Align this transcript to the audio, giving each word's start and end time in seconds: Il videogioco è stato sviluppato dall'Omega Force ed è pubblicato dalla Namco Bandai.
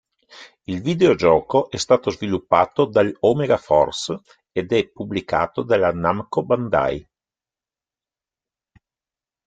Il 0.65 0.81
videogioco 0.81 1.69
è 1.69 1.77
stato 1.77 2.09
sviluppato 2.09 2.85
dall'Omega 2.85 3.57
Force 3.57 4.19
ed 4.51 4.71
è 4.73 4.87
pubblicato 4.87 5.61
dalla 5.61 5.91
Namco 5.91 6.43
Bandai. 6.43 7.07